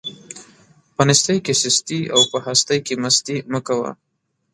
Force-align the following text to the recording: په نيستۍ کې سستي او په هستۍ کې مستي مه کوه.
په 0.95 1.01
نيستۍ 1.07 1.37
کې 1.45 1.53
سستي 1.61 1.99
او 2.13 2.21
په 2.31 2.37
هستۍ 2.45 2.79
کې 2.85 2.93
مستي 3.03 3.37
مه 3.51 3.59
کوه. 3.67 3.91